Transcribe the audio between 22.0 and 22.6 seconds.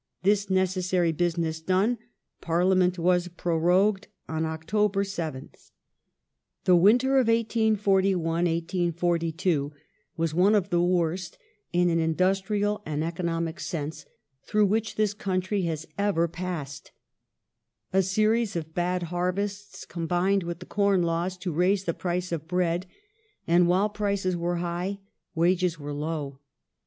price of